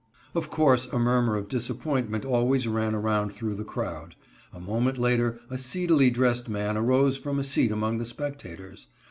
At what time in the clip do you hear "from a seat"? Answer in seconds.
7.17-7.71